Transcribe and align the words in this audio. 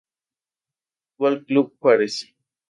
Fútbol 1.15 1.45
Club 1.45 1.67
Juárez 1.79 2.15